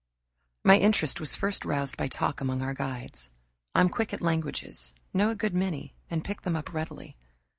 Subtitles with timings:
[0.63, 3.29] My interest was first roused by talk among our guides.
[3.75, 7.17] I'm quick at languages, know a good many, and pick them up readily.